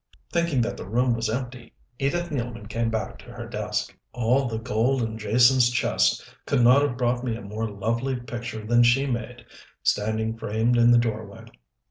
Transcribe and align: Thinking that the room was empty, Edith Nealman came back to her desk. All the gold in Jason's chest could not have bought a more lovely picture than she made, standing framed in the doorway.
Thinking 0.31 0.61
that 0.61 0.77
the 0.77 0.89
room 0.89 1.13
was 1.13 1.29
empty, 1.29 1.75
Edith 1.99 2.31
Nealman 2.31 2.67
came 2.67 2.89
back 2.89 3.19
to 3.19 3.25
her 3.25 3.45
desk. 3.47 3.95
All 4.13 4.47
the 4.47 4.57
gold 4.57 5.03
in 5.03 5.15
Jason's 5.19 5.69
chest 5.69 6.27
could 6.47 6.63
not 6.63 6.81
have 6.81 6.97
bought 6.97 7.23
a 7.23 7.41
more 7.41 7.69
lovely 7.69 8.15
picture 8.19 8.65
than 8.65 8.81
she 8.81 9.05
made, 9.05 9.45
standing 9.83 10.35
framed 10.35 10.75
in 10.75 10.89
the 10.89 10.97
doorway. 10.97 11.45